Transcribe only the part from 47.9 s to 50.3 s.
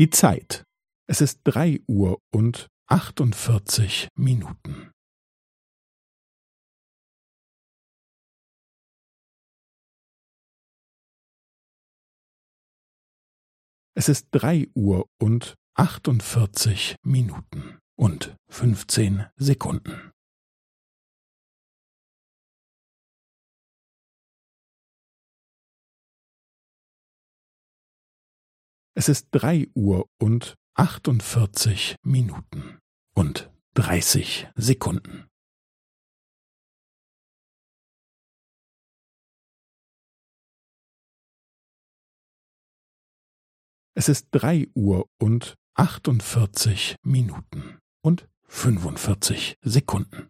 und fünfundvierzig Sekunden.